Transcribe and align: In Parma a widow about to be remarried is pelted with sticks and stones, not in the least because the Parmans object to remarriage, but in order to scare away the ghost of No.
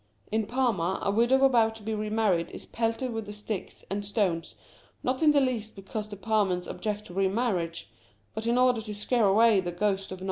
In 0.31 0.47
Parma 0.47 0.97
a 1.03 1.11
widow 1.11 1.45
about 1.45 1.75
to 1.75 1.83
be 1.83 1.93
remarried 1.93 2.49
is 2.49 2.65
pelted 2.65 3.11
with 3.13 3.31
sticks 3.35 3.85
and 3.87 4.03
stones, 4.03 4.55
not 5.03 5.21
in 5.21 5.29
the 5.31 5.39
least 5.39 5.75
because 5.75 6.07
the 6.07 6.17
Parmans 6.17 6.65
object 6.67 7.05
to 7.05 7.13
remarriage, 7.13 7.91
but 8.33 8.47
in 8.47 8.57
order 8.57 8.81
to 8.81 8.95
scare 8.95 9.25
away 9.27 9.59
the 9.59 9.71
ghost 9.71 10.11
of 10.11 10.17
No. 10.17 10.19